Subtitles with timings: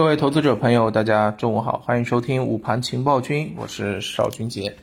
[0.00, 4.74] 各位投资者朋友，大家中午好，欢迎收听午盘情报君，我是邵军杰。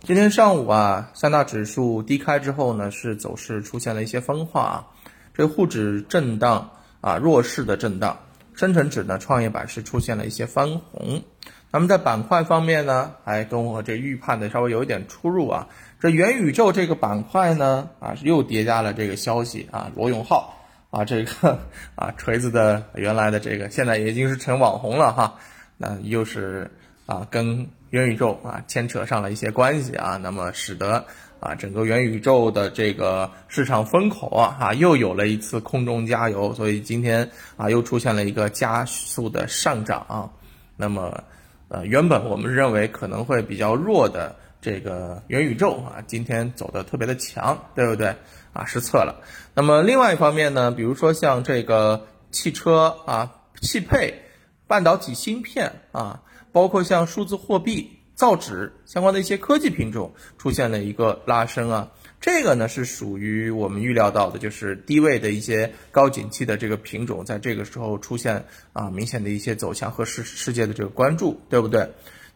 [0.00, 4.86] 今天上午啊，三大指数低开之后呢，是走势出现了一些分化啊，
[5.32, 8.18] 这沪指震荡啊，弱势的震荡，
[8.52, 11.22] 深成指呢，创业板是出现了一些翻红。
[11.70, 15.68] 那么在板块方面呢，还跟我这预判的稍微有一点出入啊。
[16.00, 20.56] 这元宇宙这个板块呢，啊，又叠加了这个消息啊，罗永浩。
[20.90, 21.58] 啊，这个
[21.96, 25.34] 啊，锤子的原来的这个，现在已经是成网红了哈。
[25.76, 26.70] 那又是
[27.04, 31.04] 啊，跟元宇宙啊牵扯上了一些关系啊，那么使得
[31.40, 40.32] 啊整个元宇宙的这个市场风口啊哈又有了一次空中加油，所以今天啊又出现了一个加速的上涨。
[40.76, 41.22] 那么
[41.68, 44.34] 呃，原本我们认为可能会比较弱的。
[44.60, 48.16] 这个元宇宙啊，今天走的特别的强，对不对
[48.52, 48.64] 啊？
[48.64, 49.22] 失策了。
[49.54, 54.22] 那么另外一方面呢，比如说像这个汽车啊、汽配、
[54.66, 56.22] 半导体芯片啊，
[56.52, 61.90] 包括像数字货币、造纸相关的一些科技品种出现了一个拉升啊。
[62.20, 71.88] 这个呢是属于我们预料到的，就是低位的一些高景气的这个品种，在这个时候出现啊明显的一些走强和世世界的这个关注，对不对？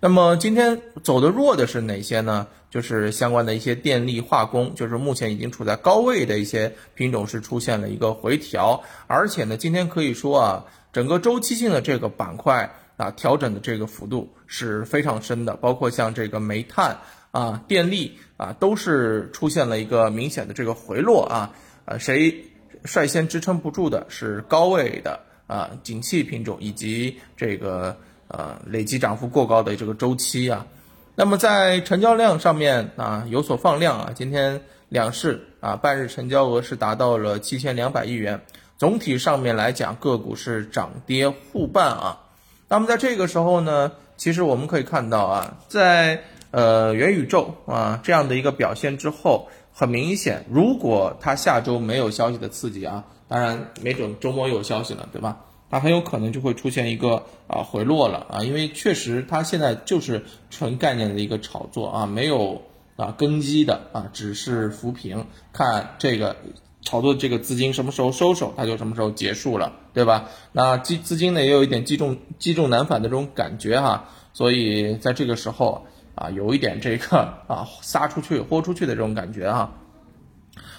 [0.05, 2.49] 那么今天走的弱的是哪些呢？
[2.71, 16.99] 就是相关的一些电力化工，就是目前已经处在高位的一些品种是出现了一个回调，而且呢，今天可以说啊，整个周期性的这个板块啊，调整的这个幅度是非常深的，包括像这个煤炭
[17.31, 21.55] 啊、电力啊，都是出现了一个明显的这个回落啊。
[21.85, 22.47] 呃，谁
[22.83, 27.97] 率先支撑不住的是高位的啊，景气品种以及这个。
[28.33, 30.67] 呃，累计涨幅过高的这个周期啊，
[31.15, 38.41] 那么在成交量上面啊有所放量啊，今天两市啊半日成交额是达到了七千两百亿元，
[38.79, 42.21] 总体上面来讲个股是涨跌互半啊。
[42.69, 55.37] 那么在这个时候呢，其实我们可以看到啊，在呃元宇宙啊这样的一个表现之后，很明显，如果它下周没有消息的刺激啊，当然没准周末有消息了，对吧？
[55.73, 62.61] 它很有可能就会出现一个啊回落了啊，因为确实它现在就是纯概念的一个炒作啊，没有
[62.97, 65.25] 啊根基的啊，只是浮萍，
[65.55, 66.37] 看这个
[66.83, 70.29] 炒作这个资金什么时候收手，它就什么时候结束了，对吧？
[70.53, 77.17] 那基资金呢也有一点积重积重难返的这种感觉哈，所以在这个时候啊，有一点这个
[77.47, 79.73] 啊撒出去豁出去的这种感觉哈。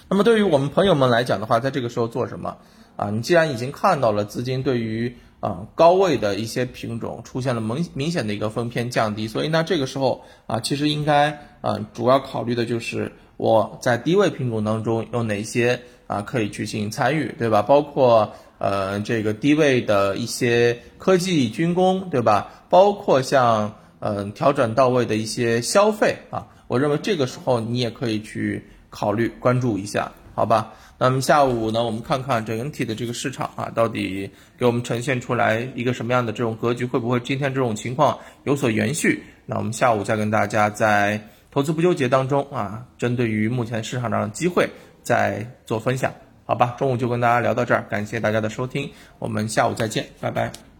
[0.10, 2.58] 那么对于我们朋友们来讲的话，在这个时候做什么？
[2.96, 17.64] 啊，你既然已经看到了资金对于啊高位的一些品种出现了明明显的一个分偏降低，所以呢这个时候啊其实应该啊主要考虑的就是我在低位品种当中有哪些啊可以去进行参与，对吧？
[17.64, 22.66] 包括呃这个低位的一些科技军工，对吧？
[22.70, 30.12] 包括像嗯调整到位的一些消费啊，我认为这个时候你也可以去考虑关注一下。
[30.36, 39.24] 好吧，那么下午呢，我们看看整体的这个市场啊，到底给我们呈现出来一个什么样的这种格局，会不会今天这种情况有所延续？
[39.46, 41.22] 那我们下午再跟大家在
[41.52, 44.68] 投资不纠结当中啊，针对于目前市场上的机会
[45.04, 46.12] 再做分享，
[46.46, 46.75] 好吧？
[46.80, 50.73] 中午就跟大家聊到这儿，感谢大家的收听，我们下午再见，拜拜。